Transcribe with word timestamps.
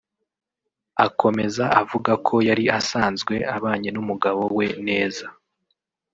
Akomeza 1.05 1.63
avuga 1.81 2.11
ko 2.27 2.35
yari 2.47 2.65
asanzwe 2.79 3.35
abanye 3.55 3.89
n’umugabo 3.91 4.41
we 4.57 4.67
neza 4.87 5.25